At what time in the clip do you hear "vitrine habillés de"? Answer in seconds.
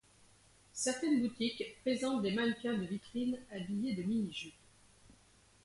2.87-4.01